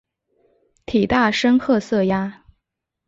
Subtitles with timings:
[0.87, 2.43] 体大深褐色鸭。